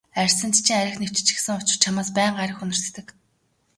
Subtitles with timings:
[0.21, 3.07] Арьсанд чинь архи нэвччихсэн учир чамаас байнга архи үнэртдэг.